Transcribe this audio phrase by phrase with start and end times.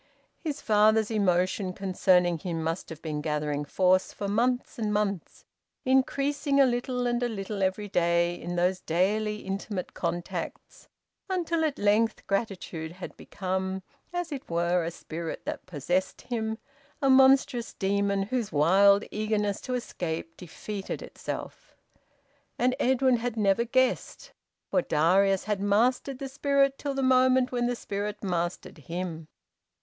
[0.39, 5.45] His father's emotion concerning him must have been gathering force for months and months,
[5.85, 10.87] increasing a little and a little every day in those daily, intimate contacts,
[11.29, 16.57] until at length gratitude had become, as it were, a spirit that possessed him,
[16.99, 21.75] a monstrous demon whose wild eagerness to escape defeated itself.
[22.57, 24.31] And Edwin had never guessed,
[24.71, 29.27] for Darius had mastered the spirit till the moment when the spirit mastered him.